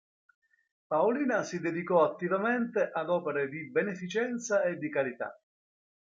[0.87, 5.39] Paolina si dedicò attivamente ad opere di beneficenza e di carità.